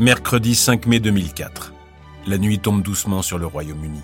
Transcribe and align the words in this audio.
Mercredi 0.00 0.54
5 0.54 0.86
mai 0.86 1.00
2004. 1.00 1.72
La 2.28 2.38
nuit 2.38 2.60
tombe 2.60 2.82
doucement 2.82 3.20
sur 3.20 3.36
le 3.36 3.46
Royaume-Uni. 3.46 4.02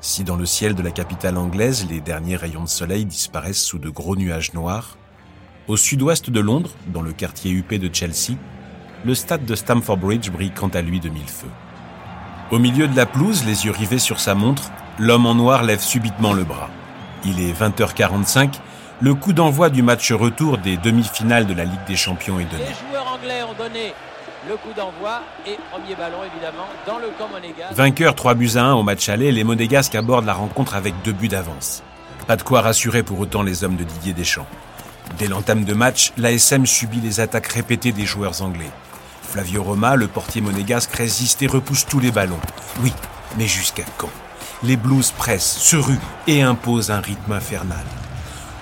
Si 0.00 0.22
dans 0.22 0.36
le 0.36 0.46
ciel 0.46 0.76
de 0.76 0.84
la 0.84 0.92
capitale 0.92 1.36
anglaise, 1.36 1.84
les 1.90 2.00
derniers 2.00 2.36
rayons 2.36 2.62
de 2.62 2.68
soleil 2.68 3.04
disparaissent 3.04 3.64
sous 3.64 3.80
de 3.80 3.88
gros 3.88 4.14
nuages 4.14 4.54
noirs, 4.54 4.96
au 5.66 5.76
sud-ouest 5.76 6.30
de 6.30 6.38
Londres, 6.38 6.70
dans 6.86 7.02
le 7.02 7.12
quartier 7.12 7.50
huppé 7.50 7.80
de 7.80 7.92
Chelsea, 7.92 8.36
le 9.04 9.16
stade 9.16 9.44
de 9.44 9.56
Stamford 9.56 9.96
Bridge 9.96 10.30
brille 10.30 10.52
quant 10.52 10.68
à 10.68 10.80
lui 10.80 11.00
de 11.00 11.08
mille 11.08 11.26
feux. 11.26 11.50
Au 12.52 12.60
milieu 12.60 12.86
de 12.86 12.94
la 12.94 13.06
pelouse, 13.06 13.44
les 13.44 13.64
yeux 13.64 13.72
rivés 13.72 13.98
sur 13.98 14.20
sa 14.20 14.36
montre, 14.36 14.70
l'homme 15.00 15.26
en 15.26 15.34
noir 15.34 15.64
lève 15.64 15.80
subitement 15.80 16.34
le 16.34 16.44
bras. 16.44 16.70
Il 17.24 17.40
est 17.40 17.52
20h45, 17.52 18.60
le 19.00 19.14
coup 19.16 19.32
d'envoi 19.32 19.70
du 19.70 19.82
match 19.82 20.12
retour 20.12 20.58
des 20.58 20.76
demi-finales 20.76 21.48
de 21.48 21.54
la 21.54 21.64
Ligue 21.64 21.84
des 21.88 21.96
Champions 21.96 22.38
est 22.38 22.44
donné. 22.44 22.70
Le 24.48 24.56
coup 24.56 24.72
d'envoi 24.76 25.22
et 25.46 25.56
premier 25.70 25.94
ballon 25.94 26.18
évidemment 26.24 26.66
dans 26.86 26.98
le 26.98 27.08
camp 27.18 27.28
monégasque. 27.28 27.74
Vainqueur 27.74 28.14
3 28.14 28.34
buts 28.34 28.52
à 28.56 28.64
1 28.64 28.74
au 28.74 28.82
match 28.82 29.08
aller, 29.08 29.30
les 29.32 29.44
monégasques 29.44 29.94
abordent 29.94 30.26
la 30.26 30.34
rencontre 30.34 30.74
avec 30.74 30.94
deux 31.04 31.12
buts 31.12 31.28
d'avance. 31.28 31.82
Pas 32.26 32.36
de 32.36 32.42
quoi 32.42 32.60
rassurer 32.60 33.02
pour 33.02 33.20
autant 33.20 33.42
les 33.42 33.64
hommes 33.64 33.76
de 33.76 33.84
Didier 33.84 34.12
Deschamps. 34.12 34.46
Dès 35.18 35.28
l'entame 35.28 35.64
de 35.64 35.74
match, 35.74 36.12
l'ASM 36.16 36.66
subit 36.66 37.00
les 37.00 37.20
attaques 37.20 37.48
répétées 37.48 37.92
des 37.92 38.06
joueurs 38.06 38.42
anglais. 38.42 38.70
Flavio 39.22 39.62
Roma, 39.62 39.96
le 39.96 40.08
portier 40.08 40.40
monégasque, 40.40 40.94
résiste 40.94 41.42
et 41.42 41.46
repousse 41.46 41.86
tous 41.86 42.00
les 42.00 42.10
ballons. 42.10 42.40
Oui, 42.82 42.92
mais 43.38 43.46
jusqu'à 43.46 43.84
quand? 43.96 44.10
Les 44.62 44.76
Blues 44.76 45.10
pressent, 45.10 45.58
se 45.58 45.76
ruent 45.76 45.98
et 46.26 46.42
imposent 46.42 46.90
un 46.90 47.00
rythme 47.00 47.32
infernal. 47.32 47.84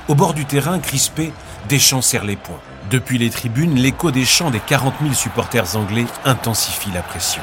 Au 0.08 0.14
bord 0.14 0.32
du 0.32 0.44
terrain, 0.44 0.78
crispé, 0.78 1.32
Deschamps 1.68 2.02
serre 2.02 2.24
les 2.24 2.36
poings. 2.36 2.60
Depuis 2.90 3.18
les 3.18 3.30
tribunes, 3.30 3.76
l'écho 3.76 4.10
des 4.10 4.24
chants 4.24 4.50
des 4.50 4.58
40 4.58 4.94
000 5.00 5.14
supporters 5.14 5.76
anglais 5.76 6.06
intensifie 6.24 6.90
la 6.92 7.02
pression. 7.02 7.40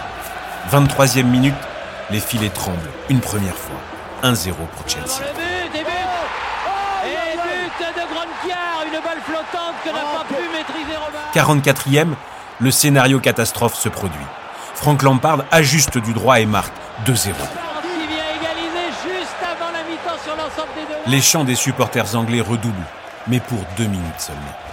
23e 0.70 1.24
minute, 1.24 1.56
les 2.10 2.20
filets 2.20 2.50
tremblent 2.50 2.92
une 3.10 3.22
première 3.22 3.56
fois. 3.56 3.78
1-0 4.24 4.52
pour 4.76 4.90
Chelsea. 4.90 5.06
Le 5.22 5.34
but, 5.34 5.80
et 5.80 5.84
but 5.84 5.96
Et 7.06 7.38
but 7.38 7.96
de 7.96 8.98
une 8.98 9.02
balle 9.02 9.22
flottante 9.24 9.76
que 9.86 9.90
n'a 9.90 10.02
pas 10.02 10.26
pu 10.28 10.36
maîtriser 10.52 10.98
Romain. 10.98 11.64
44e, 11.64 12.16
le 12.60 12.72
scénario 12.72 13.22
catastrophe 13.22 13.76
se 13.76 13.88
produit. 13.88 14.20
Frank 14.76 15.02
Lampard 15.02 15.46
ajuste 15.52 15.98
du 15.98 16.12
droit 16.12 16.42
et 16.42 16.46
marque 16.46 16.74
2-0. 17.06 17.08
Qui 17.08 17.16
vient 17.16 17.32
égaliser 18.36 18.92
juste 19.02 19.38
avant 19.42 19.72
la 19.72 19.84
mi-temps 19.84 20.22
sur 20.22 20.36
l'ensemble 20.36 20.74
des 20.76 20.94
deux. 20.94 21.10
Les 21.10 21.22
chants 21.22 21.46
des 21.46 21.56
supporters 21.56 22.18
anglais 22.18 22.42
redoublent, 22.42 22.76
mais 23.28 23.40
pour 23.40 23.60
deux 23.78 23.88
minutes 23.88 24.20
seulement. 24.20 24.67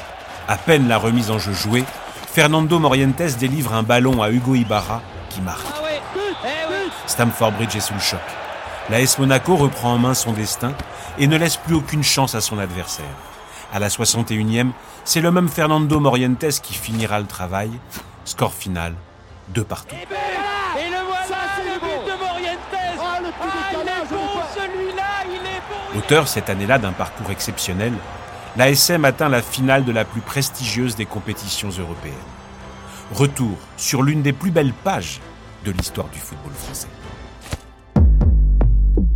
À 0.46 0.56
peine 0.58 0.88
la 0.88 0.98
remise 0.98 1.30
en 1.30 1.38
jeu 1.38 1.54
jouée, 1.54 1.84
Fernando 2.32 2.78
Morientes 2.78 3.38
délivre 3.38 3.72
un 3.72 3.82
ballon 3.82 4.22
à 4.22 4.30
Hugo 4.30 4.54
Ibarra 4.54 5.00
qui 5.30 5.40
marque. 5.40 5.66
Ah 5.74 5.88
eh. 5.90 6.90
Stamford 7.06 7.52
Bridge 7.52 7.74
est 7.76 7.80
sous 7.80 7.94
le 7.94 8.00
choc. 8.00 8.20
L'AS 8.90 9.18
Monaco 9.18 9.56
reprend 9.56 9.94
en 9.94 9.98
main 9.98 10.12
son 10.12 10.32
destin 10.32 10.72
et 11.18 11.26
ne 11.26 11.38
laisse 11.38 11.56
plus 11.56 11.74
aucune 11.74 12.02
chance 12.02 12.34
à 12.34 12.42
son 12.42 12.58
adversaire. 12.58 13.06
À 13.72 13.78
la 13.78 13.88
61e, 13.88 14.72
c'est 15.04 15.22
le 15.22 15.30
même 15.30 15.48
Fernando 15.48 15.98
Morientes 15.98 16.60
qui 16.62 16.74
finira 16.74 17.20
le 17.20 17.26
travail. 17.26 17.70
Score 18.26 18.52
final, 18.52 18.94
deux 19.48 19.64
partout. 19.64 19.94
Et, 19.94 20.06
but 20.06 20.14
et 20.78 20.90
le 20.90 20.96
voilà, 21.06 21.42
le 21.64 21.80
but 21.80 22.12
de 22.12 22.18
Morientes 22.18 22.58
Ah, 23.00 23.18
il 23.72 23.80
est 23.80 24.08
bon 24.10 24.42
celui-là, 24.54 25.02
il 25.26 25.46
est 25.46 25.62
bon 25.92 25.98
Auteur 25.98 26.28
cette 26.28 26.50
année-là 26.50 26.78
d'un 26.78 26.92
parcours 26.92 27.30
exceptionnel, 27.30 27.94
l'ASM 28.56 29.04
atteint 29.04 29.28
la 29.28 29.42
finale 29.42 29.84
de 29.84 29.92
la 29.92 30.04
plus 30.04 30.20
prestigieuse 30.20 30.94
des 30.96 31.06
compétitions 31.06 31.70
européennes. 31.70 32.14
Retour 33.12 33.56
sur 33.76 34.02
l'une 34.02 34.22
des 34.22 34.32
plus 34.32 34.50
belles 34.50 34.72
pages 34.72 35.20
de 35.64 35.72
l'histoire 35.72 36.08
du 36.08 36.18
football 36.18 36.52
français. 36.52 36.88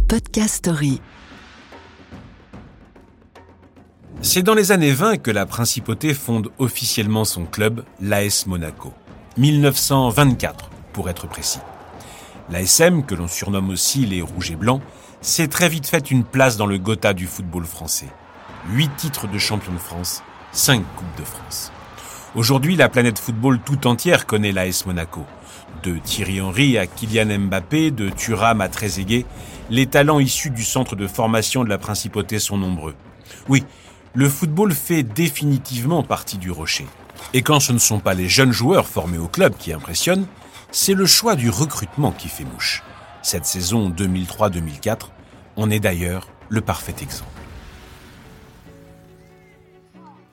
Podcast 0.09 0.57
Story. 0.57 1.01
C'est 4.21 4.43
dans 4.43 4.55
les 4.55 4.73
années 4.73 4.93
20 4.93 5.19
que 5.19 5.31
la 5.31 5.47
principauté 5.47 6.13
fonde 6.15 6.51
officiellement 6.59 7.25
son 7.25 7.45
club, 7.45 7.85
l'AS 8.01 8.47
Monaco. 8.47 8.93
1924, 9.37 10.71
pour 10.93 11.09
être 11.09 11.29
précis. 11.29 11.61
L'ASM, 12.51 13.05
que 13.05 13.15
l'on 13.15 13.29
surnomme 13.29 13.71
aussi 13.71 14.05
les 14.07 14.23
Rouges 14.23 14.51
et 14.51 14.57
Blancs, 14.57 14.83
s'est 15.21 15.49
très 15.49 15.69
vite 15.69 15.87
fait 15.87 16.11
une 16.11 16.25
place 16.25 16.57
dans 16.57 16.67
le 16.67 16.79
Gotha 16.79 17.15
du 17.15 17.27
football 17.27 17.65
français. 17.65 18.09
Huit 18.67 18.91
titres 18.97 19.27
de 19.29 19.39
champion 19.39 19.73
de 19.73 19.79
France, 19.79 20.23
cinq 20.53 20.83
Coupes 20.97 21.19
de 21.19 21.25
France. 21.25 21.73
Aujourd'hui, 22.35 22.77
la 22.77 22.91
planète 22.91 23.19
football 23.19 23.61
tout 23.65 23.87
entière 23.87 24.27
connaît 24.27 24.53
l'AS 24.53 24.85
Monaco. 24.85 25.25
De 25.83 25.97
Thierry 25.97 26.41
Henry 26.41 26.77
à 26.77 26.87
Kylian 26.87 27.39
Mbappé, 27.39 27.91
de 27.93 28.11
Thuram 28.11 28.61
à 28.61 28.69
Trezeguet, 28.69 29.25
les 29.71 29.87
talents 29.87 30.21
issus 30.21 30.51
du 30.51 30.65
centre 30.65 30.97
de 30.97 31.07
formation 31.07 31.65
de 31.65 31.71
la 31.71 31.79
principauté 31.79 32.39
sont 32.39 32.59
nombreux. 32.59 32.95
Oui, 33.49 33.65
le 34.15 34.29
football 34.29 34.73
fait 34.73 35.03
définitivement 35.03 36.03
partie 36.03 36.37
du 36.37 36.51
rocher. 36.51 36.87
Et 37.33 37.43
quand 37.43 37.61
ce 37.61 37.73
ne 37.73 37.79
sont 37.79 38.01
pas 38.01 38.15
les 38.15 38.29
jeunes 38.29 38.53
joueurs 38.53 38.89
formés 38.89 39.19
au 39.19 39.29
club 39.29 39.57
qui 39.57 39.73
impressionnent, 39.73 40.27
c'est 40.73 40.95
le 40.95 41.07
choix 41.07 41.37
du 41.37 41.49
recrutement 41.49 42.13
qui 42.13 42.29
fait 42.29 42.45
mouche. 42.45 42.83
Cette 43.23 43.47
saison 43.47 43.89
2003-2004 43.89 45.09
en 45.57 45.71
est 45.71 45.81
d'ailleurs 45.81 46.29
le 46.51 46.61
parfait 46.61 46.95
exemple. 47.01 47.31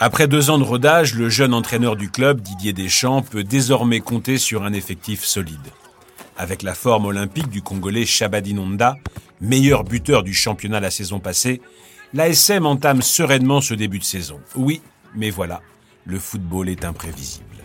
Après 0.05 0.27
deux 0.27 0.51
ans 0.51 0.59
de 0.59 0.63
rodage, 0.63 1.15
le 1.15 1.29
jeune 1.29 1.51
entraîneur 1.51 1.95
du 1.95 2.11
club, 2.11 2.39
Didier 2.39 2.73
Deschamps, 2.73 3.23
peut 3.23 3.43
désormais 3.43 4.01
compter 4.01 4.37
sur 4.37 4.63
un 4.63 4.71
effectif 4.71 5.23
solide. 5.23 5.71
Avec 6.37 6.61
la 6.61 6.75
forme 6.75 7.05
olympique 7.05 7.49
du 7.49 7.63
Congolais 7.63 8.05
Shabadinonda, 8.05 8.97
meilleur 9.41 9.83
buteur 9.83 10.21
du 10.21 10.31
championnat 10.31 10.79
la 10.79 10.91
saison 10.91 11.19
passée, 11.19 11.59
l'ASM 12.13 12.67
entame 12.67 13.01
sereinement 13.01 13.61
ce 13.61 13.73
début 13.73 13.97
de 13.97 14.03
saison. 14.03 14.39
Oui, 14.55 14.83
mais 15.15 15.31
voilà, 15.31 15.63
le 16.05 16.19
football 16.19 16.69
est 16.69 16.85
imprévisible. 16.85 17.57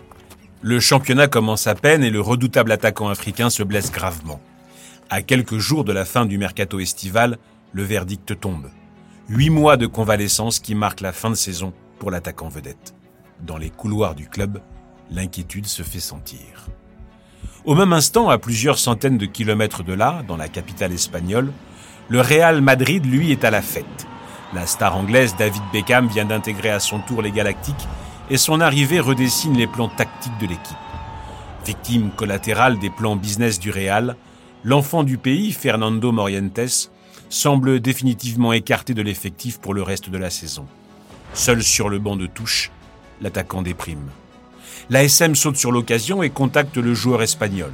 Le 0.63 0.81
championnat 0.81 1.29
commence 1.29 1.67
à 1.67 1.75
peine 1.75 2.03
et 2.03 2.09
le 2.09 2.23
redoutable 2.23 2.73
attaquant 2.73 3.11
africain 3.11 3.51
se 3.51 3.63
blesse 3.63 3.93
gravement. 3.93 4.41
À 5.11 5.21
quelques 5.21 5.59
jours 5.59 5.85
de 5.85 5.93
la 5.93 6.07
fin 6.07 6.25
du 6.25 6.39
mercato 6.39 6.81
estival, 6.81 7.37
le 7.75 7.83
verdict 7.83 8.41
tombe. 8.41 8.71
Huit 9.29 9.51
mois 9.51 9.77
de 9.77 9.87
convalescence 9.87 10.59
qui 10.59 10.75
marquent 10.75 11.03
la 11.03 11.13
fin 11.13 11.29
de 11.29 11.35
saison 11.35 11.75
pour 12.01 12.11
l'attaquant 12.11 12.49
vedette. 12.49 12.95
Dans 13.47 13.59
les 13.59 13.71
couloirs 13.71 14.17
du 14.17 14.29
club, 14.29 14.61
l'inquiétude 15.13 15.67
se 15.67 15.85
fait 15.85 16.01
sentir. 16.01 16.67
Au 17.65 17.75
même 17.75 17.93
instant, 17.93 18.31
à 18.31 18.39
plusieurs 18.39 18.79
centaines 18.79 19.19
de 19.19 19.27
kilomètres 19.27 19.85
de 19.85 19.93
là, 19.93 20.23
dans 20.27 20.39
la 20.39 20.49
capitale 20.49 20.93
espagnole, 20.93 21.53
le 22.09 22.21
Real 22.21 22.63
Madrid, 22.63 23.05
lui, 23.05 23.31
est 23.31 23.45
à 23.45 23.51
la 23.51 23.63
fête. 23.63 24.07
La 24.55 24.67
star 24.67 24.97
anglaise 24.97 25.37
David 25.39 25.63
Beckham 25.73 26.09
vient 26.09 26.25
d'intégrer 26.25 26.71
à 26.71 26.81
son 26.81 26.99
tour 27.01 27.23
les 27.23 27.31
Galactiques 27.31 27.87
et 28.31 28.39
son 28.39 28.61
arrivée 28.61 28.99
redessine 28.99 29.57
les 29.57 29.67
plans 29.67 29.89
tactiques 29.89 30.39
de 30.41 30.47
l'équipe. 30.47 30.77
Victime 31.67 32.11
collatérale 32.17 32.79
des 32.79 32.91
plans 32.91 33.17
business 33.17 33.61
du 33.61 33.71
Real, 33.71 34.17
l'enfant 34.65 35.05
du 35.05 35.19
pays, 35.19 35.53
Fernando 35.53 36.11
Morientes, 36.13 36.91
semble 37.29 37.81
définitivement 37.81 38.53
écarté 38.53 38.95
de 38.95 39.03
l'effectif 39.03 39.61
pour 39.61 39.75
le 39.75 39.83
reste 39.83 40.09
de 40.09 40.19
la 40.19 40.31
saison. 40.31 40.67
Seul 41.41 41.63
sur 41.63 41.89
le 41.89 41.99
banc 41.99 42.17
de 42.17 42.27
touche, 42.27 42.71
l'attaquant 43.23 43.63
déprime. 43.63 44.11
L'ASM 44.91 45.35
saute 45.35 45.57
sur 45.57 45.73
l'occasion 45.73 46.23
et 46.23 46.29
contacte 46.29 46.77
le 46.77 46.93
joueur 46.93 47.23
espagnol. 47.23 47.73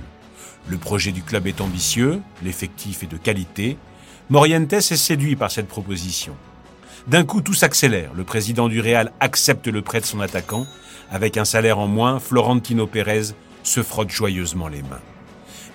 Le 0.69 0.77
projet 0.78 1.10
du 1.10 1.25
club 1.25 1.49
est 1.49 1.60
ambitieux, 1.60 2.21
l'effectif 2.44 3.03
est 3.03 3.09
de 3.09 3.16
qualité. 3.16 3.77
Morientes 4.31 4.72
est 4.72 4.94
séduit 4.94 5.34
par 5.34 5.50
cette 5.50 5.66
proposition. 5.66 6.37
D'un 7.09 7.25
coup, 7.25 7.41
tout 7.41 7.54
s'accélère. 7.54 8.15
Le 8.15 8.22
président 8.22 8.69
du 8.69 8.81
Real 8.81 9.10
accepte 9.19 9.66
le 9.66 9.83
prêt 9.83 10.00
de 10.00 10.06
son 10.06 10.21
attaquant. 10.21 10.65
Avec 11.10 11.37
un 11.37 11.44
salaire 11.44 11.81
en 11.81 11.88
moins, 11.88 12.21
Florentino 12.21 12.87
Pérez 12.87 13.34
se 13.65 13.83
frotte 13.83 14.10
joyeusement 14.10 14.69
les 14.69 14.83
mains. 14.83 15.03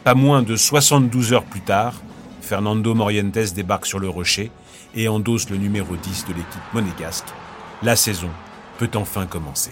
Pas 0.06 0.16
moins 0.16 0.44
de 0.44 0.56
72 0.56 1.34
heures 1.34 1.44
plus 1.44 1.60
tard, 1.60 1.96
Fernando 2.40 2.96
Morientes 2.96 3.54
débarque 3.54 3.86
sur 3.86 4.00
le 4.00 4.08
rocher 4.08 4.50
et 4.96 5.10
endosse 5.10 5.50
le 5.50 5.58
numéro 5.58 5.98
10 5.98 6.26
de 6.30 6.34
l'équipe 6.36 6.74
monégasque 6.74 7.28
la 7.84 7.96
saison 7.96 8.30
peut 8.78 8.92
enfin 8.96 9.26
commencer. 9.26 9.72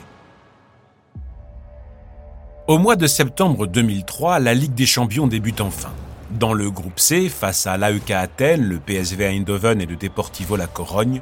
Au 2.67 2.77
mois 2.77 2.95
de 2.95 3.07
septembre 3.07 3.67
2003, 3.67 4.39
la 4.39 4.53
Ligue 4.53 4.73
des 4.73 4.85
Champions 4.85 5.27
débute 5.27 5.61
enfin. 5.61 5.91
Dans 6.31 6.53
le 6.53 6.69
groupe 6.69 6.99
C, 6.99 7.29
face 7.29 7.67
à 7.67 7.77
l'AEK 7.77 8.11
Athènes, 8.11 8.63
le 8.63 8.79
PSV 8.79 9.25
Eindhoven 9.25 9.81
et 9.81 9.85
le 9.85 9.95
Deportivo 9.95 10.55
La 10.55 10.67
Corogne, 10.67 11.21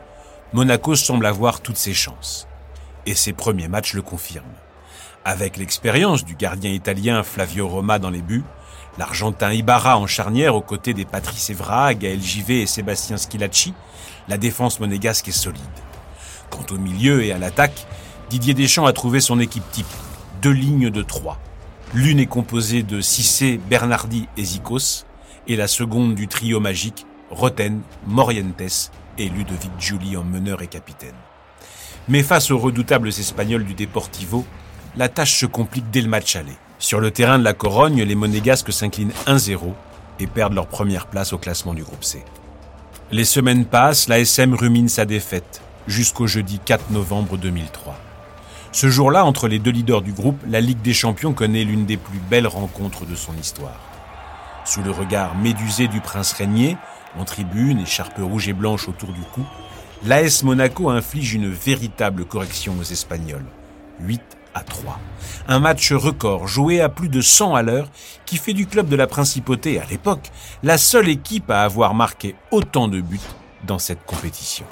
Monaco 0.53 0.95
semble 0.95 1.25
avoir 1.25 1.61
toutes 1.61 1.77
ses 1.77 1.93
chances. 1.93 2.47
Et 3.05 3.15
ses 3.15 3.33
premiers 3.33 3.69
matchs 3.69 3.93
le 3.93 4.01
confirment. 4.01 4.45
Avec 5.23 5.57
l'expérience 5.57 6.23
du 6.23 6.35
gardien 6.35 6.71
italien 6.71 7.23
Flavio 7.23 7.67
Roma 7.67 7.99
dans 7.99 8.09
les 8.09 8.21
buts, 8.21 8.43
l'Argentin 8.97 9.51
Ibarra 9.51 9.97
en 9.97 10.07
charnière 10.07 10.55
aux 10.55 10.61
côtés 10.61 10.93
des 10.93 11.05
Patrice 11.05 11.49
Evra, 11.49 11.93
Gaël 11.93 12.21
Givet 12.21 12.61
et 12.61 12.65
Sébastien 12.65 13.17
Schilacci, 13.17 13.73
la 14.27 14.37
défense 14.37 14.79
monégasque 14.79 15.27
est 15.27 15.31
solide. 15.31 15.61
Quant 16.49 16.65
au 16.71 16.77
milieu 16.77 17.23
et 17.23 17.31
à 17.31 17.37
l'attaque, 17.37 17.85
Didier 18.29 18.53
Deschamps 18.53 18.85
a 18.85 18.93
trouvé 18.93 19.19
son 19.19 19.39
équipe 19.39 19.69
type. 19.71 19.87
Deux 20.41 20.51
lignes 20.51 20.89
de 20.89 21.01
trois. 21.01 21.39
L'une 21.93 22.19
est 22.19 22.25
composée 22.25 22.83
de 22.83 22.99
Cissé, 22.99 23.59
Bernardi 23.69 24.27
et 24.35 24.43
Zikos, 24.43 25.05
et 25.47 25.55
la 25.55 25.67
seconde 25.67 26.15
du 26.15 26.27
trio 26.27 26.59
magique, 26.59 27.05
Roten, 27.31 27.81
Morientes 28.05 28.91
et 29.17 29.29
Ludovic 29.29 29.71
Giuli 29.79 30.17
en 30.17 30.23
meneur 30.23 30.61
et 30.61 30.67
capitaine. 30.67 31.15
Mais 32.09 32.23
face 32.23 32.51
aux 32.51 32.57
redoutables 32.57 33.07
Espagnols 33.07 33.65
du 33.65 33.73
Deportivo, 33.73 34.45
la 34.95 35.09
tâche 35.09 35.39
se 35.39 35.45
complique 35.45 35.89
dès 35.89 36.01
le 36.01 36.09
match 36.09 36.35
aller. 36.35 36.57
Sur 36.79 36.99
le 36.99 37.11
terrain 37.11 37.39
de 37.39 37.43
la 37.43 37.53
Corogne, 37.53 38.03
les 38.03 38.15
Monégasques 38.15 38.71
s'inclinent 38.71 39.13
1-0 39.25 39.73
et 40.19 40.27
perdent 40.27 40.53
leur 40.53 40.67
première 40.67 41.07
place 41.07 41.33
au 41.33 41.37
classement 41.37 41.73
du 41.73 41.83
groupe 41.83 42.03
C. 42.03 42.23
Les 43.11 43.25
semaines 43.25 43.65
passent, 43.65 44.09
la 44.09 44.19
SM 44.19 44.53
rumine 44.53 44.89
sa 44.89 45.05
défaite, 45.05 45.61
jusqu'au 45.87 46.27
jeudi 46.27 46.59
4 46.63 46.91
novembre 46.91 47.37
2003. 47.37 47.95
Ce 48.71 48.89
jour-là, 48.89 49.25
entre 49.25 49.47
les 49.47 49.59
deux 49.59 49.71
leaders 49.71 50.01
du 50.01 50.11
groupe, 50.11 50.39
la 50.47 50.61
Ligue 50.61 50.81
des 50.81 50.93
Champions 50.93 51.33
connaît 51.33 51.63
l'une 51.63 51.85
des 51.85 51.97
plus 51.97 52.19
belles 52.19 52.47
rencontres 52.47 53.05
de 53.05 53.15
son 53.15 53.33
histoire. 53.35 53.79
Sous 54.65 54.83
le 54.83 54.91
regard 54.91 55.35
médusé 55.35 55.87
du 55.87 56.01
prince 56.01 56.33
régnier, 56.33 56.77
en 57.17 57.23
tribune, 57.23 57.79
écharpe 57.79 58.19
rouge 58.19 58.49
et 58.49 58.53
blanche 58.53 58.89
autour 58.89 59.13
du 59.13 59.21
cou, 59.21 59.45
l'AS 60.03 60.43
Monaco 60.43 60.89
inflige 60.89 61.33
une 61.33 61.49
véritable 61.49 62.25
correction 62.25 62.75
aux 62.79 62.83
Espagnols. 62.83 63.45
8 64.01 64.21
à 64.53 64.61
3. 64.61 64.99
Un 65.47 65.59
match 65.59 65.91
record 65.93 66.47
joué 66.47 66.81
à 66.81 66.89
plus 66.89 67.09
de 67.09 67.21
100 67.21 67.55
à 67.55 67.61
l'heure 67.61 67.89
qui 68.25 68.37
fait 68.37 68.53
du 68.53 68.67
club 68.67 68.89
de 68.89 68.95
la 68.95 69.07
Principauté, 69.07 69.79
à 69.79 69.85
l'époque, 69.85 70.29
la 70.63 70.77
seule 70.77 71.09
équipe 71.09 71.49
à 71.49 71.63
avoir 71.63 71.93
marqué 71.93 72.35
autant 72.51 72.87
de 72.87 72.99
buts 72.99 73.19
dans 73.65 73.79
cette 73.79 74.05
compétition. 74.05 74.65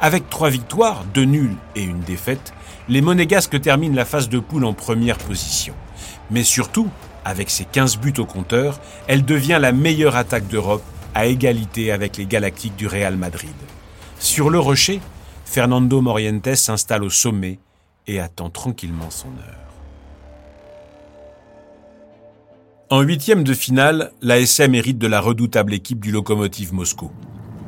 Avec 0.00 0.30
trois 0.30 0.48
victoires, 0.50 1.04
deux 1.12 1.24
nuls 1.24 1.56
et 1.74 1.82
une 1.82 2.00
défaite, 2.00 2.52
les 2.88 3.00
Monégasques 3.00 3.60
terminent 3.60 3.96
la 3.96 4.04
phase 4.04 4.28
de 4.28 4.38
poule 4.38 4.64
en 4.64 4.72
première 4.72 5.18
position. 5.18 5.74
Mais 6.30 6.44
surtout, 6.44 6.88
avec 7.24 7.50
ses 7.50 7.64
15 7.64 7.98
buts 7.98 8.14
au 8.18 8.24
compteur, 8.24 8.80
elle 9.08 9.24
devient 9.24 9.58
la 9.60 9.72
meilleure 9.72 10.16
attaque 10.16 10.46
d'Europe 10.46 10.84
à 11.14 11.26
égalité 11.26 11.90
avec 11.90 12.16
les 12.16 12.26
Galactiques 12.26 12.76
du 12.76 12.86
Real 12.86 13.16
Madrid. 13.16 13.54
Sur 14.20 14.50
le 14.50 14.60
rocher, 14.60 15.00
Fernando 15.44 16.00
Morientes 16.00 16.54
s'installe 16.54 17.02
au 17.02 17.10
sommet 17.10 17.58
et 18.06 18.20
attend 18.20 18.50
tranquillement 18.50 19.10
son 19.10 19.28
heure. 19.28 19.68
En 22.90 23.00
huitième 23.00 23.44
de 23.44 23.52
finale, 23.52 24.12
l'ASM 24.22 24.74
hérite 24.74 24.98
de 24.98 25.06
la 25.08 25.20
redoutable 25.20 25.74
équipe 25.74 26.00
du 26.00 26.12
Lokomotiv 26.12 26.72
Moscou. 26.72 27.10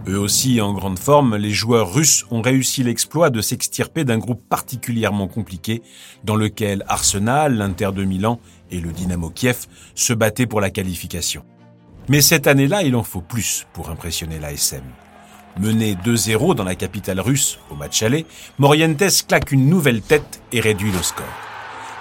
Eux 0.08 0.18
aussi 0.18 0.62
en 0.62 0.72
grande 0.72 0.98
forme, 0.98 1.36
les 1.36 1.50
joueurs 1.50 1.92
russes 1.92 2.24
ont 2.30 2.40
réussi 2.40 2.82
l'exploit 2.82 3.28
de 3.28 3.42
s'extirper 3.42 4.04
d'un 4.04 4.16
groupe 4.16 4.42
particulièrement 4.48 5.28
compliqué 5.28 5.82
dans 6.24 6.36
lequel 6.36 6.84
Arsenal, 6.88 7.54
l'Inter 7.54 7.90
de 7.94 8.04
Milan 8.04 8.40
et 8.70 8.80
le 8.80 8.92
Dynamo 8.92 9.28
Kiev 9.28 9.66
se 9.94 10.14
battaient 10.14 10.46
pour 10.46 10.62
la 10.62 10.70
qualification. 10.70 11.44
Mais 12.08 12.22
cette 12.22 12.46
année-là, 12.46 12.82
il 12.82 12.96
en 12.96 13.02
faut 13.02 13.20
plus 13.20 13.66
pour 13.74 13.90
impressionner 13.90 14.38
l'ASM. 14.38 14.82
Mené 15.58 15.96
2-0 15.96 16.54
dans 16.54 16.64
la 16.64 16.76
capitale 16.76 17.20
russe 17.20 17.58
au 17.70 17.74
match 17.74 18.02
aller, 18.02 18.24
Morientes 18.58 19.26
claque 19.28 19.52
une 19.52 19.68
nouvelle 19.68 20.00
tête 20.00 20.40
et 20.52 20.60
réduit 20.60 20.92
le 20.92 21.02
score. 21.02 21.26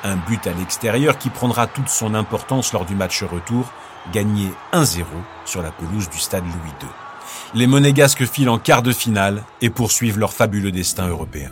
Un 0.06 0.16
but 0.16 0.48
à 0.48 0.54
l'extérieur 0.54 1.18
qui 1.18 1.30
prendra 1.30 1.68
toute 1.68 1.90
son 1.90 2.16
importance 2.16 2.72
lors 2.72 2.86
du 2.86 2.96
match 2.96 3.24
retour, 3.24 3.74
gagné 4.14 4.48
1-0 4.72 5.04
sur 5.44 5.62
la 5.62 5.72
pelouse 5.72 6.10
du 6.10 6.18
stade 6.18 6.46
Louis 6.46 6.74
II 6.82 7.09
les 7.54 7.68
Monégasques 7.68 8.26
filent 8.26 8.50
en 8.50 8.60
quart 8.60 8.84
de 8.84 8.92
finale 8.92 9.44
et 9.62 9.70
poursuivent 9.70 10.20
leur 10.20 10.34
fabuleux 10.34 10.72
destin 10.72 11.08
européen. 11.08 11.52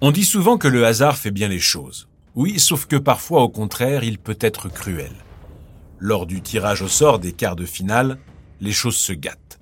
On 0.00 0.10
dit 0.10 0.24
souvent 0.24 0.58
que 0.58 0.68
le 0.68 0.86
hasard 0.86 1.16
fait 1.16 1.30
bien 1.30 1.48
les 1.48 1.58
choses. 1.58 2.08
Oui, 2.34 2.58
sauf 2.60 2.86
que 2.86 2.96
parfois, 2.96 3.42
au 3.42 3.48
contraire, 3.48 4.04
il 4.04 4.18
peut 4.18 4.36
être 4.40 4.68
cruel. 4.68 5.12
Lors 5.98 6.26
du 6.26 6.42
tirage 6.42 6.82
au 6.82 6.88
sort 6.88 7.18
des 7.18 7.32
quarts 7.32 7.56
de 7.56 7.64
finale, 7.64 8.18
les 8.60 8.72
choses 8.72 8.96
se 8.96 9.14
gâtent. 9.14 9.58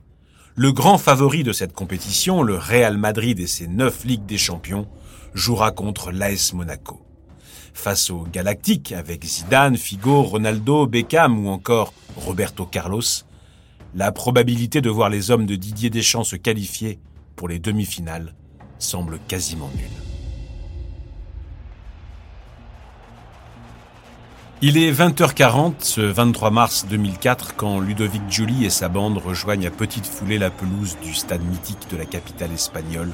Le 0.56 0.72
grand 0.72 0.98
favori 0.98 1.44
de 1.44 1.52
cette 1.52 1.72
compétition, 1.72 2.42
le 2.42 2.56
Real 2.56 2.96
Madrid 2.96 3.38
et 3.38 3.46
ses 3.46 3.68
neuf 3.68 4.04
Ligues 4.04 4.26
des 4.26 4.38
Champions, 4.38 4.88
jouera 5.34 5.70
contre 5.70 6.10
l'AS 6.10 6.52
Monaco. 6.52 7.00
Face 7.72 8.10
aux 8.10 8.26
Galactiques, 8.32 8.92
avec 8.92 9.24
Zidane, 9.24 9.76
Figo, 9.76 10.22
Ronaldo, 10.22 10.86
Beckham 10.86 11.44
ou 11.44 11.50
encore 11.50 11.92
Roberto 12.16 12.66
Carlos, 12.66 13.02
la 13.94 14.11
probabilité 14.11 14.81
de 14.81 14.91
voir 14.91 15.08
les 15.08 15.31
hommes 15.31 15.46
de 15.46 15.55
Didier 15.55 15.88
Deschamps 15.88 16.25
se 16.25 16.37
qualifier 16.37 16.99
pour 17.37 17.49
les 17.49 17.61
demi-finales 17.61 18.35
semble 18.79 19.19
quasiment 19.29 19.70
nulle. 19.76 19.87
Il 24.62 24.79
est 24.79 24.93
20h40 24.93 25.75
ce 25.81 26.00
23 26.00 26.50
mars 26.50 26.87
2004 26.88 27.55
quand 27.55 27.81
Ludovic 27.81 28.23
Giuli 28.29 28.64
et 28.64 28.70
sa 28.70 28.88
bande 28.88 29.19
rejoignent 29.19 29.67
à 29.67 29.70
petite 29.70 30.06
foulée 30.06 30.38
la 30.38 30.50
pelouse 30.50 30.97
du 31.02 31.14
stade 31.14 31.44
mythique 31.44 31.90
de 31.90 31.97
la 31.97 32.06
capitale 32.06 32.52
espagnole, 32.52 33.12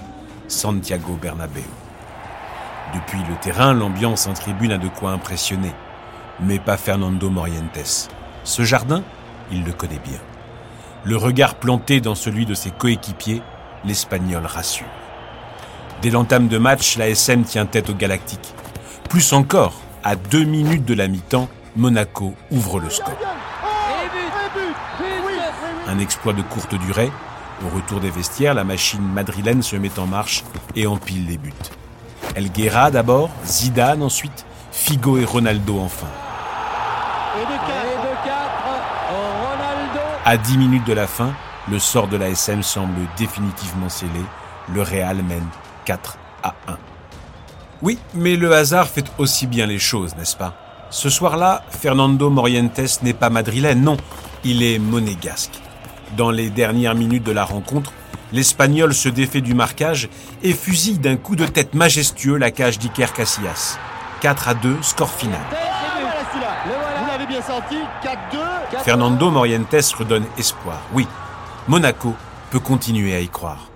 Santiago 0.49 1.19
Bernabéu. 1.21 1.65
Depuis 2.95 3.19
le 3.29 3.37
terrain, 3.41 3.75
l'ambiance 3.75 4.27
en 4.27 4.33
tribune 4.33 4.73
a 4.73 4.79
de 4.79 4.89
quoi 4.89 5.11
impressionner, 5.11 5.73
mais 6.41 6.59
pas 6.59 6.77
Fernando 6.77 7.29
Morientes. 7.31 8.09
Ce 8.45 8.63
jardin, 8.63 9.03
il 9.51 9.65
le 9.65 9.73
connaît 9.73 10.01
bien. 10.05 10.21
Le 11.05 11.17
regard 11.17 11.55
planté 11.55 12.01
dans 12.01 12.15
celui 12.15 12.45
de 12.45 12.55
ses 12.55 12.71
coéquipiers, 12.71 13.43
l'Espagnol 13.85 14.45
rassure. 14.45 14.87
Dès 16.03 16.11
l'entame 16.11 16.49
de 16.49 16.59
match, 16.59 16.99
la 16.99 17.09
SM 17.09 17.45
tient 17.45 17.67
tête 17.67 17.89
au 17.89 17.95
Galactique. 17.95 18.55
Plus 19.09 19.33
encore, 19.33 19.75
à 20.05 20.17
deux 20.17 20.45
minutes 20.45 20.85
de 20.85 20.95
la 20.95 21.09
mi-temps, 21.09 21.49
Monaco 21.77 22.35
ouvre 22.51 22.81
le 22.81 22.91
score. 22.91 23.19
Un 25.89 25.99
exploit 25.99 26.33
de 26.33 26.43
courte 26.43 26.75
durée. 26.75 27.11
Au 27.65 27.75
retour 27.75 28.01
des 28.01 28.11
vestiaires, 28.11 28.55
la 28.55 28.65
machine 28.65 29.03
madrilène 29.03 29.63
se 29.63 29.77
met 29.77 29.99
en 29.99 30.07
marche 30.07 30.45
et 30.77 30.87
empile 30.87 31.27
les 31.27 31.39
buts. 31.39 31.53
Elguera 32.37 32.91
d'abord, 32.91 33.31
Zidane 33.45 34.03
ensuite, 34.03 34.45
Figo 34.73 35.19
et 35.19 35.25
Ronaldo 35.25 35.81
enfin. 35.81 36.07
À 40.31 40.37
10 40.37 40.59
minutes 40.59 40.87
de 40.87 40.93
la 40.93 41.09
fin, 41.09 41.35
le 41.69 41.81
sort 41.81 42.07
de 42.07 42.17
la 42.17 42.29
SM 42.29 42.63
semble 42.63 43.01
définitivement 43.19 43.89
scellé. 43.89 44.23
Le 44.73 44.81
Real 44.81 45.25
mène 45.25 45.49
4 45.87 46.19
à 46.45 46.55
1. 46.69 46.77
Oui, 47.83 47.99
mais 48.15 48.37
le 48.37 48.55
hasard 48.55 48.87
fait 48.87 49.11
aussi 49.19 49.49
bien 49.49 49.67
les 49.67 49.81
choses, 49.81 50.15
n'est-ce 50.15 50.37
pas? 50.37 50.55
Ce 50.91 51.11
soir-là, 51.11 51.65
Fernando 51.71 52.31
Morientes 52.31 53.03
n'est 53.03 53.13
pas 53.13 53.29
madrilène, 53.29 53.83
non, 53.83 53.97
il 54.45 54.63
est 54.63 54.79
monégasque. 54.79 55.61
Dans 56.17 56.31
les 56.31 56.49
dernières 56.49 56.95
minutes 56.95 57.25
de 57.25 57.33
la 57.33 57.45
rencontre, 57.45 57.93
l'Espagnol 58.33 58.95
se 58.95 59.09
défait 59.09 59.41
du 59.41 59.55
marquage 59.55 60.09
et 60.45 60.53
fusille 60.53 61.01
d'un 61.01 61.17
coup 61.17 61.35
de 61.35 61.45
tête 61.45 61.75
majestueux 61.75 62.37
la 62.37 62.53
cage 62.53 62.79
d'Iker 62.79 63.13
Casillas. 63.13 63.81
4 64.21 64.47
à 64.47 64.55
2, 64.55 64.77
score 64.81 65.11
final 65.11 65.70
bien 67.41 67.47
senti, 67.47 67.77
4-2. 68.03 68.83
Fernando 68.83 69.31
Morientes 69.31 69.93
redonne 69.99 70.25
espoir. 70.39 70.81
Oui, 70.93 71.07
Monaco 71.69 72.15
peut 72.51 72.61
continuer 72.61 73.15
à 73.15 73.21
y 73.21 73.29
croire. 73.29 73.69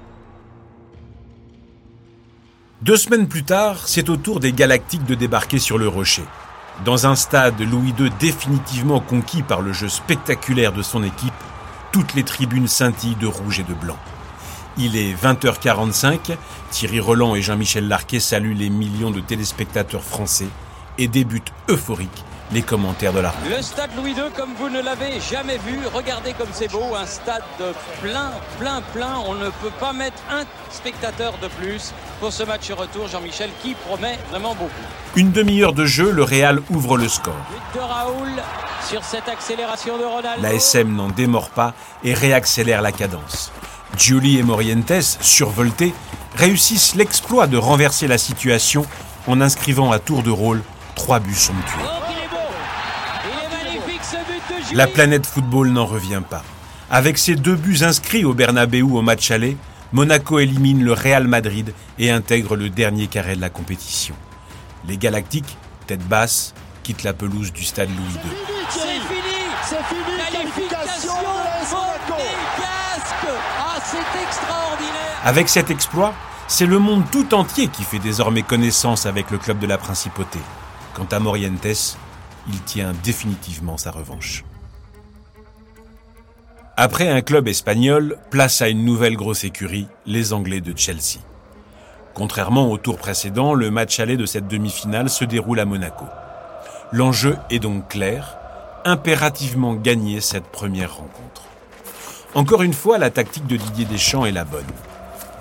Deux 2.82 2.96
semaines 2.96 3.28
plus 3.28 3.44
tard, 3.44 3.86
c'est 3.86 4.08
au 4.08 4.16
tour 4.16 4.40
des 4.40 4.52
Galactiques 4.52 5.06
de 5.06 5.14
débarquer 5.14 5.58
sur 5.58 5.78
le 5.78 5.88
Rocher. 5.88 6.24
Dans 6.84 7.06
un 7.06 7.14
stade 7.14 7.60
Louis 7.60 7.94
II 7.98 8.10
définitivement 8.18 9.00
conquis 9.00 9.42
par 9.42 9.62
le 9.62 9.72
jeu 9.72 9.88
spectaculaire 9.88 10.72
de 10.72 10.82
son 10.82 11.02
équipe, 11.02 11.32
toutes 11.92 12.14
les 12.14 12.24
tribunes 12.24 12.68
scintillent 12.68 13.14
de 13.14 13.26
rouge 13.26 13.60
et 13.60 13.62
de 13.62 13.74
blanc. 13.74 13.96
Il 14.76 14.96
est 14.96 15.14
20h45, 15.14 16.36
Thierry 16.70 16.98
Roland 16.98 17.36
et 17.36 17.42
Jean-Michel 17.42 17.86
Larquet 17.86 18.18
saluent 18.18 18.54
les 18.54 18.70
millions 18.70 19.12
de 19.12 19.20
téléspectateurs 19.20 20.02
français 20.02 20.48
et 20.98 21.06
débutent 21.06 21.52
euphoriques 21.70 22.24
les 22.54 22.62
commentaires 22.62 23.12
de 23.12 23.18
la 23.18 23.30
rue. 23.30 23.50
Le 23.50 23.60
stade 23.60 23.90
Louis 23.96 24.12
II, 24.12 24.30
comme 24.34 24.54
vous 24.54 24.68
ne 24.70 24.80
l'avez 24.80 25.20
jamais 25.20 25.58
vu, 25.58 25.80
regardez 25.92 26.32
comme 26.34 26.48
c'est 26.52 26.70
beau, 26.70 26.94
un 26.94 27.04
stade 27.04 27.42
plein, 28.00 28.30
plein, 28.60 28.80
plein. 28.92 29.16
On 29.26 29.34
ne 29.34 29.50
peut 29.50 29.72
pas 29.80 29.92
mettre 29.92 30.22
un 30.30 30.44
spectateur 30.70 31.34
de 31.42 31.48
plus 31.48 31.92
pour 32.20 32.32
ce 32.32 32.44
match 32.44 32.70
retour, 32.70 33.08
Jean-Michel, 33.08 33.50
qui 33.60 33.74
promet 33.74 34.18
vraiment 34.30 34.54
beaucoup. 34.54 34.70
Une 35.16 35.32
demi-heure 35.32 35.72
de 35.72 35.84
jeu, 35.84 36.10
le 36.12 36.22
Real 36.22 36.60
ouvre 36.70 36.96
le 36.96 37.08
score. 37.08 37.34
de 37.74 37.80
Raoul 37.80 38.30
sur 38.88 39.02
cette 39.02 39.28
accélération 39.28 39.98
de 39.98 40.04
Ronaldo. 40.04 40.40
La 40.40 40.54
SM 40.54 40.94
n'en 40.94 41.08
démord 41.08 41.50
pas 41.50 41.74
et 42.04 42.14
réaccélère 42.14 42.82
la 42.82 42.92
cadence. 42.92 43.50
Giuli 43.98 44.38
et 44.38 44.42
Morientes, 44.44 45.18
survoltés, 45.20 45.92
réussissent 46.36 46.94
l'exploit 46.94 47.48
de 47.48 47.56
renverser 47.56 48.06
la 48.06 48.18
situation 48.18 48.86
en 49.26 49.40
inscrivant 49.40 49.90
à 49.90 49.98
tour 49.98 50.22
de 50.22 50.30
rôle 50.30 50.62
trois 50.94 51.18
buts 51.18 51.34
somptueux. 51.34 52.03
La 54.74 54.88
planète 54.88 55.24
football 55.24 55.68
n'en 55.68 55.86
revient 55.86 56.22
pas. 56.28 56.42
Avec 56.90 57.16
ses 57.16 57.36
deux 57.36 57.54
buts 57.54 57.82
inscrits 57.82 58.24
au 58.24 58.34
Bernabeu 58.34 58.82
au 58.82 59.02
match 59.02 59.30
aller, 59.30 59.56
Monaco 59.92 60.40
élimine 60.40 60.82
le 60.82 60.92
Real 60.92 61.28
Madrid 61.28 61.72
et 61.96 62.10
intègre 62.10 62.56
le 62.56 62.70
dernier 62.70 63.06
carré 63.06 63.36
de 63.36 63.40
la 63.40 63.50
compétition. 63.50 64.16
Les 64.88 64.96
Galactiques, 64.96 65.56
tête 65.86 66.04
basse, 66.08 66.54
quitte 66.82 67.04
la 67.04 67.12
pelouse 67.12 67.52
du 67.52 67.62
stade 67.62 67.88
Louis 67.90 68.14
II. 68.14 68.32
C'est 68.68 68.80
fini 68.80 69.20
C'est 69.62 69.84
fini 69.84 70.02
Qualification 70.32 71.12
Ah, 73.56 73.80
c'est 73.84 74.22
extraordinaire 74.24 75.20
Avec 75.22 75.48
cet 75.48 75.70
exploit, 75.70 76.14
c'est 76.48 76.66
le 76.66 76.80
monde 76.80 77.04
tout 77.12 77.32
entier 77.32 77.68
qui 77.68 77.84
fait 77.84 78.00
désormais 78.00 78.42
connaissance 78.42 79.06
avec 79.06 79.30
le 79.30 79.38
club 79.38 79.60
de 79.60 79.68
la 79.68 79.78
Principauté. 79.78 80.40
Quant 80.94 81.06
à 81.12 81.20
Morientes, 81.20 81.96
il 82.48 82.60
tient 82.62 82.92
définitivement 83.04 83.76
sa 83.76 83.92
revanche. 83.92 84.42
Après 86.76 87.08
un 87.08 87.20
club 87.20 87.46
espagnol, 87.46 88.16
place 88.30 88.60
à 88.60 88.68
une 88.68 88.84
nouvelle 88.84 89.14
grosse 89.14 89.44
écurie, 89.44 89.86
les 90.06 90.32
Anglais 90.32 90.60
de 90.60 90.76
Chelsea. 90.76 91.20
Contrairement 92.14 92.68
au 92.68 92.78
tour 92.78 92.98
précédent, 92.98 93.54
le 93.54 93.70
match 93.70 94.00
aller 94.00 94.16
de 94.16 94.26
cette 94.26 94.48
demi-finale 94.48 95.08
se 95.08 95.24
déroule 95.24 95.60
à 95.60 95.66
Monaco. 95.66 96.04
L'enjeu 96.90 97.36
est 97.48 97.60
donc 97.60 97.86
clair, 97.90 98.36
impérativement 98.84 99.74
gagner 99.74 100.20
cette 100.20 100.46
première 100.46 100.96
rencontre. 100.96 101.42
Encore 102.34 102.62
une 102.62 102.74
fois, 102.74 102.98
la 102.98 103.10
tactique 103.10 103.46
de 103.46 103.56
Didier 103.56 103.84
Deschamps 103.84 104.24
est 104.24 104.32
la 104.32 104.44
bonne. 104.44 104.64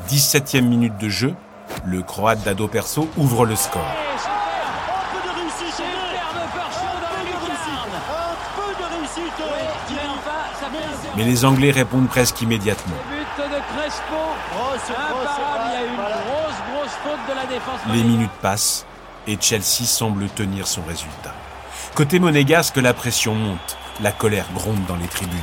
17e 0.10 0.62
minute 0.62 1.00
de 1.00 1.10
jeu, 1.10 1.34
le 1.84 2.04
Croate 2.04 2.44
Dado 2.44 2.68
Perso 2.68 3.10
ouvre 3.18 3.48
le 3.48 3.56
score. 3.56 3.82
Peu 8.56 8.62
de 8.62 8.86
réussite 8.98 9.34
Oui, 9.40 9.46
mais 9.92 10.02
enfin, 10.10 10.42
ça 10.60 10.68
fait 10.68 10.84
un 10.84 11.18
Mais 11.18 11.24
les 11.24 11.46
Anglais 11.46 11.72
répondent 11.72 12.08
presque 12.08 12.42
immédiatement. 12.42 12.96
Oh. 13.06 14.74
Les 17.92 18.04
minutes 18.04 18.32
passent 18.42 18.86
et 19.28 19.38
Chelsea 19.40 19.86
semble 19.86 20.28
tenir 20.30 20.68
son 20.68 20.84
résultat. 20.84 21.34
Côté 21.96 22.20
monégasque, 22.20 22.78
la 22.78 22.94
pression 22.94 23.36
monte, 23.36 23.78
la 24.02 24.12
colère 24.12 24.48
gronde 24.54 24.84
dans 24.88 24.96
les 24.96 25.08
tribunes. 25.08 25.40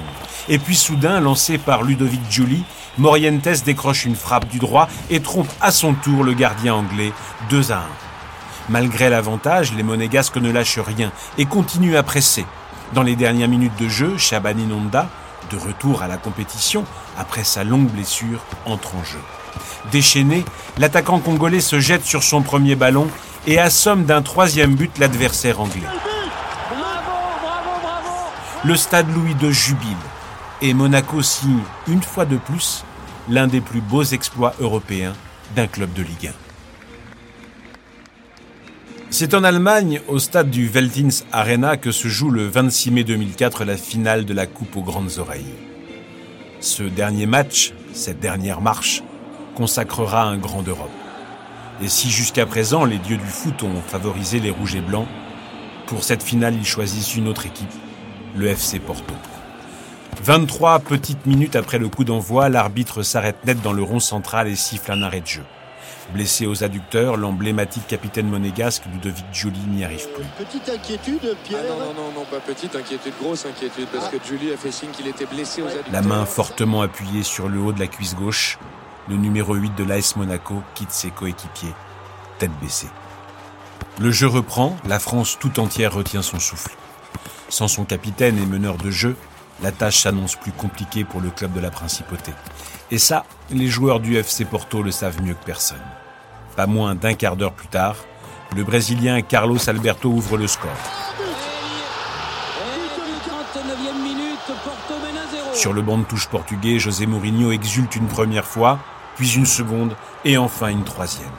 Et 0.49 0.59
puis 0.59 0.77
soudain, 0.77 1.21
lancé 1.21 1.59
par 1.59 1.83
Ludovic 1.83 2.21
Giuli, 2.31 2.65
Morientes 2.99 3.65
décroche 3.65 4.05
une 4.05 4.17
frappe 4.17 4.49
du 4.49 4.59
droit 4.59 4.89
et 5.11 5.21
trompe 5.21 5.51
à 5.61 5.71
son 5.71 5.95
tour 5.95 6.25
le 6.25 6.33
gardien 6.33 6.75
anglais 6.75 7.13
2 7.51 7.73
à 7.73 7.77
1. 7.77 7.83
Malgré 8.69 9.11
l'avantage, 9.11 9.73
les 9.75 9.83
monégasques 9.83 10.37
ne 10.37 10.51
lâchent 10.51 10.79
rien 10.79 11.13
et 11.39 11.47
continuent 11.47 11.97
à 11.97 12.03
presser. 12.03 12.45
Dans 12.95 13.03
les 13.03 13.15
dernières 13.15 13.49
minutes 13.49 13.79
de 13.79 13.89
jeu, 13.89 14.19
Shabani 14.19 14.67
Nonda, 14.67 15.09
de 15.51 15.57
retour 15.57 16.03
à 16.03 16.09
la 16.09 16.17
compétition 16.17 16.85
après 17.17 17.45
sa 17.45 17.63
longue 17.63 17.89
blessure, 17.89 18.41
entre 18.67 18.97
en 18.97 19.05
jeu. 19.05 19.21
Déchaîné, 19.93 20.45
l'attaquant 20.79 21.21
congolais 21.21 21.61
se 21.61 21.79
jette 21.79 22.05
sur 22.05 22.23
son 22.23 22.43
premier 22.43 22.75
ballon 22.75 23.09
et 23.47 23.59
assomme 23.59 24.05
d'un 24.05 24.23
troisième 24.23 24.75
but 24.75 24.99
l'adversaire 24.99 25.61
anglais. 25.61 25.87
Le 28.65 28.77
stade 28.77 29.07
Louis 29.15 29.37
II 29.41 29.53
jubile 29.53 29.97
et 30.61 30.75
Monaco 30.75 31.23
signe 31.23 31.63
une 31.87 32.03
fois 32.03 32.25
de 32.25 32.37
plus 32.37 32.85
l'un 33.29 33.47
des 33.47 33.61
plus 33.61 33.81
beaux 33.81 34.03
exploits 34.03 34.55
européens 34.61 35.15
d'un 35.55 35.67
club 35.67 35.93
de 35.93 36.03
Ligue 36.03 36.29
1. 36.29 36.50
C'est 39.13 39.35
en 39.35 39.43
Allemagne, 39.43 40.01
au 40.07 40.21
stade 40.21 40.51
du 40.51 40.69
Veltins 40.69 41.25
Arena, 41.33 41.77
que 41.77 41.91
se 41.91 42.07
joue 42.07 42.31
le 42.31 42.47
26 42.47 42.93
mai 42.93 43.03
2004 43.03 43.65
la 43.65 43.77
finale 43.77 44.25
de 44.25 44.33
la 44.33 44.47
Coupe 44.47 44.77
aux 44.77 44.83
grandes 44.83 45.19
oreilles. 45.19 45.57
Ce 46.61 46.85
dernier 46.85 47.27
match, 47.27 47.73
cette 47.93 48.21
dernière 48.21 48.61
marche, 48.61 49.03
consacrera 49.57 50.23
un 50.23 50.39
grand 50.39 50.63
d'Europe. 50.63 50.93
Et 51.83 51.89
si 51.89 52.09
jusqu'à 52.09 52.47
présent 52.47 52.85
les 52.85 52.99
dieux 52.99 53.17
du 53.17 53.27
foot 53.27 53.65
ont 53.65 53.83
favorisé 53.85 54.39
les 54.39 54.53
rouges 54.53 54.77
et 54.77 54.81
blancs, 54.81 55.09
pour 55.87 56.05
cette 56.05 56.23
finale 56.23 56.55
ils 56.55 56.65
choisissent 56.65 57.17
une 57.17 57.27
autre 57.27 57.47
équipe, 57.47 57.75
le 58.37 58.47
FC 58.47 58.79
Porto. 58.79 59.15
23 60.23 60.79
petites 60.79 61.27
minutes 61.27 61.57
après 61.57 61.79
le 61.79 61.89
coup 61.89 62.05
d'envoi, 62.05 62.49
l'arbitre 62.49 63.03
s'arrête 63.03 63.45
net 63.45 63.61
dans 63.61 63.73
le 63.73 63.83
rond 63.83 64.01
central 64.01 64.47
et 64.47 64.57
siffle 64.57 64.93
un 64.93 65.03
arrêt 65.03 65.21
de 65.21 65.27
jeu. 65.27 65.45
Blessé 66.13 66.47
aux 66.47 66.65
adducteurs, 66.65 67.17
l'emblématique 67.17 67.87
capitaine 67.87 68.27
monégasque 68.27 68.83
Ludovic 68.93 69.25
Giuli 69.33 69.61
n'y 69.69 69.85
arrive 69.85 70.09
plus. 70.13 70.25
Petite 70.45 70.69
inquiétude, 70.69 71.37
Pierre. 71.45 71.61
Ah 71.65 71.69
non, 71.69 71.79
non, 71.79 71.95
non, 71.95 72.13
non, 72.21 72.25
pas 72.25 72.41
petite 72.41 72.75
inquiétude, 72.75 73.13
grosse 73.23 73.47
inquiétude, 73.47 73.87
parce 73.93 74.09
que 74.09 74.17
Julie 74.27 74.53
a 74.53 74.57
fait 74.57 74.73
signe 74.73 74.91
qu'il 74.91 75.07
était 75.07 75.27
blessé 75.27 75.63
aux 75.63 75.69
adducteurs. 75.69 75.93
La 75.93 76.03
main 76.03 76.25
fortement 76.27 76.83
appuyée 76.83 77.23
sur 77.23 77.49
le 77.49 77.61
haut 77.61 77.73
de 77.73 77.79
la 77.79 77.87
cuisse 77.87 78.17
gauche, 78.17 78.59
le 79.09 79.17
numéro 79.17 79.55
8 79.55 79.77
de 79.77 79.85
l'AS 79.85 80.17
Monaco 80.17 80.63
quitte 80.75 80.91
ses 80.91 81.11
coéquipiers, 81.11 81.75
tête 82.39 82.51
baissée. 82.61 82.89
Le 84.01 84.11
jeu 84.11 84.27
reprend, 84.27 84.77
la 84.89 84.99
France 84.99 85.39
tout 85.39 85.61
entière 85.61 85.93
retient 85.93 86.23
son 86.23 86.41
souffle. 86.41 86.73
Sans 87.49 87.69
son 87.69 87.85
capitaine 87.85 88.37
et 88.39 88.47
meneur 88.47 88.79
de 88.79 88.91
jeu, 88.91 89.17
la 89.63 89.73
tâche 89.73 90.01
s'annonce 90.01 90.37
plus 90.37 90.53
compliquée 90.53 91.05
pour 91.05 91.21
le 91.21 91.31
club 91.31 91.53
de 91.53 91.61
la 91.61 91.71
Principauté. 91.71 92.33
Et 92.91 92.99
ça, 92.99 93.25
les 93.51 93.69
joueurs 93.69 94.01
du 94.01 94.17
FC 94.17 94.45
Porto 94.45 94.83
le 94.83 94.91
savent 94.91 95.23
mieux 95.23 95.35
que 95.35 95.45
personne. 95.45 95.79
Pas 96.61 96.67
moins 96.67 96.95
d'un 96.95 97.15
quart 97.15 97.37
d'heure 97.37 97.55
plus 97.55 97.69
tard, 97.69 97.97
le 98.55 98.65
Brésilien 98.65 99.23
Carlos 99.23 99.57
Alberto 99.67 100.11
ouvre 100.11 100.37
le 100.37 100.47
score. 100.47 100.69
Et 102.61 103.57
39e 103.57 104.03
minute, 104.03 104.39
Porto 104.47 104.95
mène 105.03 105.55
1-0. 105.55 105.59
Sur 105.59 105.73
le 105.73 105.81
banc 105.81 105.97
de 105.97 106.05
touche 106.05 106.29
portugais, 106.29 106.79
José 106.79 107.07
Mourinho 107.07 107.51
exulte 107.51 107.97
une 107.97 108.09
première 108.09 108.45
fois, 108.45 108.79
puis 109.17 109.37
une 109.37 109.47
seconde 109.47 109.97
et 110.27 110.37
enfin 110.37 110.69
une 110.69 110.85
troisième. 110.85 111.31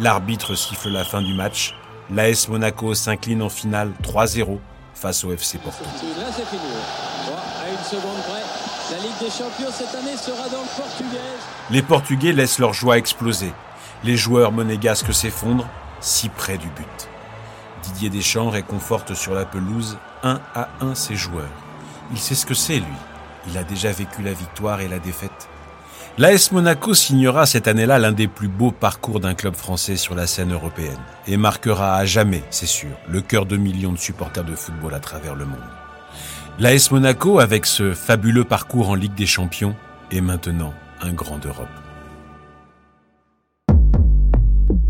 L'arbitre 0.00 0.56
siffle 0.56 0.88
la 0.88 1.04
fin 1.04 1.22
du 1.22 1.34
match. 1.34 1.76
L'AS 2.10 2.48
Monaco 2.48 2.92
s'incline 2.92 3.42
en 3.42 3.48
finale 3.48 3.92
3-0 4.02 4.58
face 4.96 5.22
au 5.22 5.30
FC 5.30 5.58
Porto. 5.58 5.84
Là, 5.84 6.26
c'est 6.36 6.44
fini. 6.46 6.72
Bon, 7.24 7.34
à 7.36 7.70
une 7.70 7.84
seconde 7.84 8.20
près, 8.28 8.42
la 8.96 8.98
Ligue 9.00 9.18
des 9.20 9.30
Champions 9.30 9.70
cette 9.70 9.94
année 9.94 10.16
sera 10.16 10.48
dans 10.48 10.62
le 10.62 10.76
portugais. 10.76 11.20
Les 11.70 11.82
Portugais 11.82 12.32
laissent 12.32 12.58
leur 12.58 12.72
joie 12.72 12.98
exploser. 12.98 13.52
Les 14.04 14.16
joueurs 14.16 14.52
monégasques 14.52 15.14
s'effondrent, 15.14 15.68
si 16.00 16.28
près 16.28 16.58
du 16.58 16.68
but. 16.68 17.08
Didier 17.82 18.10
Deschamps 18.10 18.50
réconforte 18.50 19.14
sur 19.14 19.34
la 19.34 19.44
pelouse 19.44 19.98
un 20.22 20.40
à 20.54 20.68
un 20.80 20.94
ses 20.94 21.16
joueurs. 21.16 21.44
Il 22.12 22.18
sait 22.18 22.34
ce 22.34 22.46
que 22.46 22.54
c'est, 22.54 22.78
lui. 22.78 22.84
Il 23.48 23.56
a 23.58 23.64
déjà 23.64 23.92
vécu 23.92 24.22
la 24.22 24.32
victoire 24.32 24.80
et 24.80 24.88
la 24.88 24.98
défaite. 24.98 25.48
L'AS 26.18 26.50
Monaco 26.50 26.94
signera 26.94 27.44
cette 27.44 27.68
année-là 27.68 27.98
l'un 27.98 28.12
des 28.12 28.26
plus 28.26 28.48
beaux 28.48 28.70
parcours 28.70 29.20
d'un 29.20 29.34
club 29.34 29.54
français 29.54 29.96
sur 29.96 30.14
la 30.14 30.26
scène 30.26 30.52
européenne 30.52 30.98
et 31.26 31.36
marquera 31.36 31.96
à 31.96 32.06
jamais, 32.06 32.42
c'est 32.50 32.66
sûr, 32.66 32.96
le 33.06 33.20
cœur 33.20 33.44
de 33.44 33.58
millions 33.58 33.92
de 33.92 33.98
supporters 33.98 34.44
de 34.44 34.56
football 34.56 34.94
à 34.94 35.00
travers 35.00 35.34
le 35.34 35.44
monde. 35.44 35.58
L'AS 36.58 36.90
Monaco, 36.90 37.38
avec 37.38 37.66
ce 37.66 37.92
fabuleux 37.92 38.44
parcours 38.44 38.88
en 38.88 38.94
Ligue 38.94 39.14
des 39.14 39.26
Champions, 39.26 39.76
est 40.10 40.22
maintenant 40.22 40.72
un 41.02 41.12
grand 41.12 41.36
d'Europe. 41.36 41.68